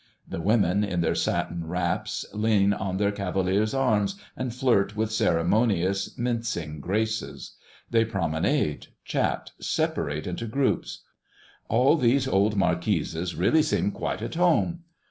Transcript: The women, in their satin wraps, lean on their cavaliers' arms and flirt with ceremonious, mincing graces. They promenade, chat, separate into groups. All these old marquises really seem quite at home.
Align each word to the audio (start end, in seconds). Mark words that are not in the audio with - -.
The 0.27 0.41
women, 0.41 0.83
in 0.83 1.01
their 1.01 1.13
satin 1.13 1.67
wraps, 1.67 2.25
lean 2.33 2.73
on 2.73 2.97
their 2.97 3.11
cavaliers' 3.11 3.75
arms 3.75 4.15
and 4.35 4.51
flirt 4.51 4.95
with 4.95 5.11
ceremonious, 5.11 6.17
mincing 6.17 6.79
graces. 6.79 7.51
They 7.87 8.03
promenade, 8.05 8.87
chat, 9.05 9.51
separate 9.59 10.25
into 10.25 10.47
groups. 10.47 11.03
All 11.69 11.97
these 11.97 12.27
old 12.27 12.55
marquises 12.55 13.35
really 13.35 13.61
seem 13.61 13.91
quite 13.91 14.23
at 14.23 14.33
home. 14.33 14.85